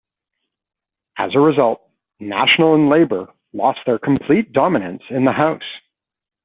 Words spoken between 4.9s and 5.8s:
in the House.